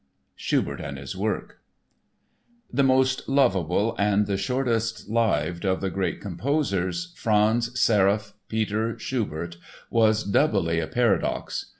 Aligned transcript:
Schubert 0.35 0.81
AND 0.81 0.97
HIS 0.97 1.15
WORK 1.15 1.59
The 2.73 2.81
most 2.81 3.29
lovable 3.29 3.95
and 3.99 4.25
the 4.25 4.35
shortest 4.35 5.07
lived 5.09 5.63
of 5.63 5.79
the 5.79 5.91
great 5.91 6.19
composers, 6.19 7.13
Franz 7.15 7.79
Seraph 7.79 8.33
Peter 8.47 8.97
Schubert 8.97 9.57
was 9.91 10.23
doubly 10.23 10.79
a 10.79 10.87
paradox. 10.87 11.67